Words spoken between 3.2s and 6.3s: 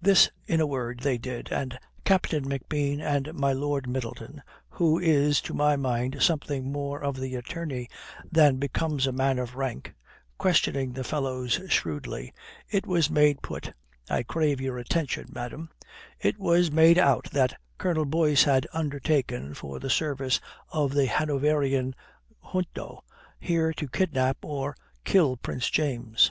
my Lord Middleton (who is to my mind